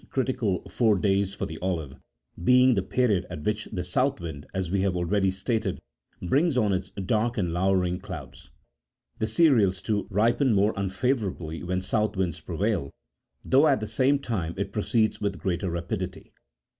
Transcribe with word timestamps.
critical 0.09 0.67
four 0.67 0.97
days 0.97 1.35
for 1.35 1.45
the 1.45 1.59
olive, 1.61 1.93
being 2.43 2.73
the 2.73 2.81
period 2.81 3.23
at 3.29 3.43
which 3.43 3.65
the 3.65 3.83
south 3.83 4.19
wind, 4.19 4.47
as 4.51 4.71
we 4.71 4.81
have 4.81 4.95
already18 4.95 5.31
stated, 5.33 5.79
brings 6.23 6.57
on 6.57 6.73
its 6.73 6.89
dark 7.05 7.37
and 7.37 7.53
lowering 7.53 7.99
clouds. 7.99 8.49
The 9.19 9.27
cereals, 9.27 9.79
too, 9.79 10.07
ripen 10.09 10.53
more 10.53 10.73
unfavourably 10.75 11.61
when 11.61 11.81
south 11.81 12.17
winds 12.17 12.41
prevail, 12.41 12.89
though 13.45 13.67
at 13.67 13.79
the 13.79 13.85
same 13.85 14.17
time 14.17 14.55
it 14.57 14.71
pro 14.73 14.81
ceeds 14.81 15.21
with 15.21 15.37
greater 15.37 15.69
rapidity. 15.69 16.33